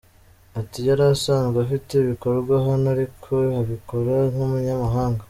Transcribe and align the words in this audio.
Ati 0.59 0.79
“Yari 0.87 1.03
asanzwe 1.13 1.57
afite 1.65 1.91
ibikorwa 1.97 2.53
hano 2.67 2.87
ariko 2.95 3.33
abikora 3.61 4.13
nk’umunyamahanga. 4.31 5.19